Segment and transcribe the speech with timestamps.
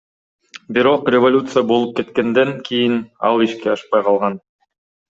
[0.77, 2.99] Бирок революция болуп кеткенден кийин
[3.31, 4.35] ал ишке ашпай калган.